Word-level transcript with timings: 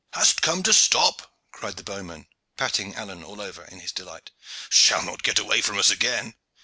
"Hast 0.13 0.41
come 0.41 0.63
to 0.63 0.73
stop?" 0.73 1.31
cried 1.51 1.77
the 1.77 1.83
bowman, 1.83 2.27
patting 2.57 2.95
Alleyne 2.95 3.21
all 3.23 3.39
over 3.39 3.65
in 3.65 3.81
his 3.81 3.91
delight. 3.91 4.31
"Shall 4.67 5.03
not 5.03 5.21
get 5.21 5.37
away 5.37 5.61
from 5.61 5.77
us 5.77 5.91
again!" 5.91 6.33